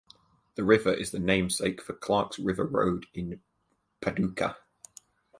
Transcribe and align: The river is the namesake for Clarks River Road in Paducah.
The 0.55 0.63
river 0.63 0.91
is 0.91 1.11
the 1.11 1.19
namesake 1.19 1.79
for 1.79 1.93
Clarks 1.93 2.39
River 2.39 2.65
Road 2.65 3.05
in 3.13 3.39
Paducah. 4.01 4.57